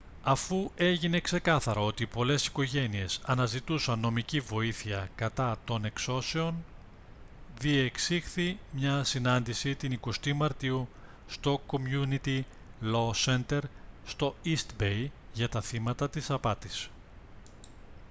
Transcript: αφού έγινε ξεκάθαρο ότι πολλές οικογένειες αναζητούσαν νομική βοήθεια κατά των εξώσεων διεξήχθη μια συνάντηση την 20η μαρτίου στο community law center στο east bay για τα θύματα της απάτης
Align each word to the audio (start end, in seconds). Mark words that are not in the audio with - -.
αφού 0.23 0.71
έγινε 0.75 1.19
ξεκάθαρο 1.19 1.85
ότι 1.85 2.05
πολλές 2.05 2.45
οικογένειες 2.45 3.21
αναζητούσαν 3.25 3.99
νομική 3.99 4.39
βοήθεια 4.39 5.09
κατά 5.15 5.57
των 5.65 5.85
εξώσεων 5.85 6.63
διεξήχθη 7.59 8.59
μια 8.71 9.03
συνάντηση 9.03 9.75
την 9.75 9.99
20η 10.01 10.33
μαρτίου 10.33 10.87
στο 11.27 11.61
community 11.67 12.41
law 12.83 13.09
center 13.25 13.59
στο 14.05 14.35
east 14.45 14.81
bay 14.81 15.07
για 15.33 15.49
τα 15.49 15.61
θύματα 15.61 16.09
της 16.09 16.29
απάτης 16.29 16.89